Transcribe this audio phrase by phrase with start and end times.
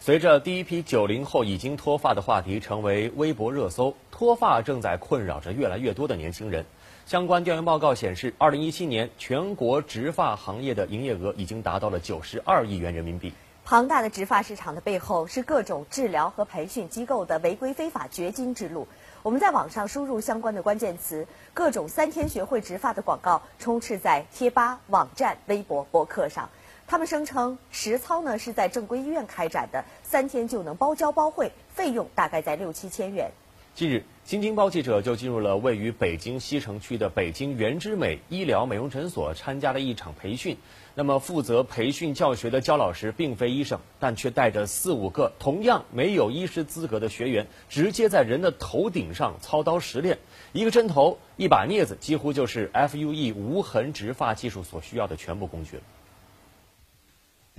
[0.00, 6.64] 随着第一批九零后已经脱发的话题成为微博热搜，脱发正在困扰着越来越多的年轻人。
[7.06, 13.32] 相关调研报告显示，二零一七年全国植发行业的营业额已经达到了九十二亿元人民币。
[13.64, 18.88] 庞大的植发市场的背后是各种治疗和培训机构的违规非法掘金之路。
[19.22, 26.48] 我们在网上输入相关的关键词，各种三天学会植发的广告充斥在贴吧、网站、微博、博客上。
[26.90, 33.30] 他们声称实操呢是在正规医院开展的，三天就能包教包会，费用大概在六七千元。
[33.74, 40.56] 近日，新京报记者就进入了位于北京西城区的北京原之美医疗美容诊所，参加了一场培训。
[40.94, 50.18] 那么，负责培训教学的焦老师并非医生，但却带着四五个同样没有医师资格的学员，直接在人的头顶上操刀实练。
[50.52, 55.82] 一个针头，一把镊子，几乎就是 FUE 无痕植发技术所需要的全部工具了。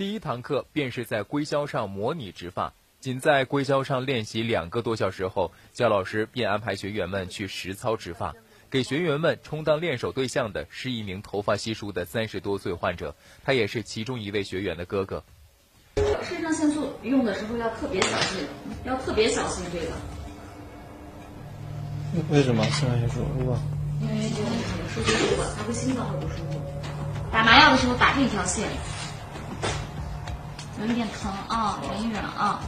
[0.00, 2.72] 第一堂课便是在硅胶上模拟植发。
[3.00, 8.34] 仅在硅胶上练习两个多小时后，焦老师便安排学员们去实操植发。
[8.70, 15.22] 给学员们充当练手对象的是一名头发稀疏的三十多岁患者，他也是其中一位学员的哥哥。
[16.22, 18.46] 肾上腺素用的时候要特别小心，
[18.86, 19.92] 要特别小心这个。
[22.30, 23.20] 为什么肾上腺素？
[24.00, 24.48] 因为这个
[24.94, 26.58] 数据多，他会心脏会不舒服。
[27.30, 28.66] 打麻药的时候打这条线，
[30.88, 32.60] 有点疼啊，忍一忍啊。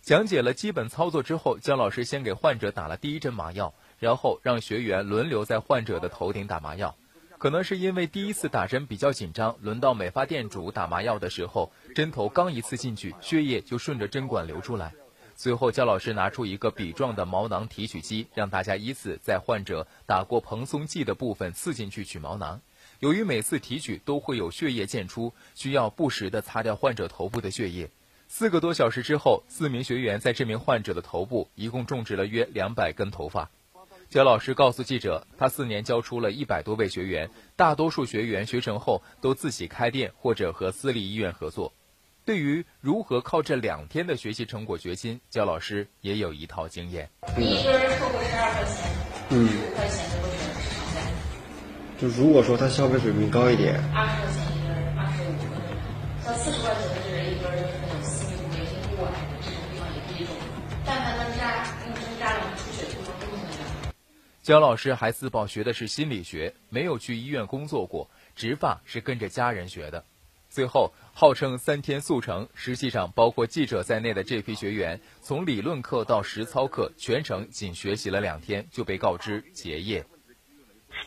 [0.00, 6.94] 讲解了基本操作之后，姜老师先给患者打了第一针麻药，然后让学员轮流在患者的头顶打麻药。
[7.36, 14.94] 可能是因为第一次打针比较紧张，轮到美发店主打麻药的时候，针头刚一次进去，血液就顺着针管流出来。
[15.36, 22.60] 随后，姜老师拿出一个笔状的毛囊提取机，让大家依次在患者打过蓬松剂的部分刺进去取毛囊。
[23.00, 27.90] 由于每次提取都会有血液溅出，需要不时地擦掉患者头部的血液。
[28.26, 33.50] 四个多小时之后，四名学员在这名患者的头部一共种植了约两百根头发。
[34.10, 41.72] 焦老师告诉记者，他四年教出了一百多位学员，大多数学员学成后都自己开店或者和私立医院合作。
[42.24, 47.08] 对于如何靠这两天的学习成果掘金，焦老师也有一套经验。
[47.38, 48.90] 一根收个十二块钱，
[49.30, 49.97] 嗯，十五块钱。
[52.00, 55.58] 就如果说他消费水平高一点，二十块钱一根，二十五根，
[56.22, 59.10] 像四十块钱的这个一根就是那种私密部、眉心部啊，
[59.42, 60.32] 这种地方也可以种。
[60.86, 63.90] 但凡能扎，用针扎了出血地方都能扎。
[64.44, 70.04] 焦老师还自曝学的是心理学，没有去医院工作过，植发是跟着家人学的。
[70.48, 80.06] 最后，号称三天速成，实际上包括记者在内的这批学员，从理论课到实操课，全程仅学习了两天，就被告知结业。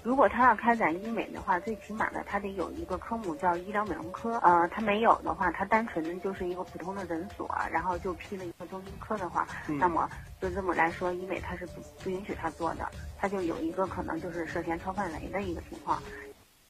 [0.03, 4.38] 如果他要开展医美的话，最起码的他得有一个科目叫医疗美容科。
[4.39, 10.09] 呃，他没有的话，他单纯的就是一个普通的诊所，然后就批了一个中医科的话，那么
[10.41, 12.89] 就这么来说，医美他是不不允许他做的，
[13.19, 16.01] 他就有一个可能就是涉嫌超范围的一个情况。